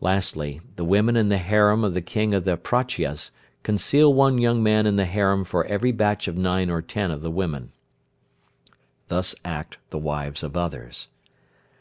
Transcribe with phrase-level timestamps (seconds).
[0.00, 3.32] Lastly, the women in the harem of the King of the Prachyas
[3.64, 7.20] conceal one young man in the harem for every batch of nine or ten of
[7.20, 7.72] the women.
[9.08, 11.08] Thus act the wives of others.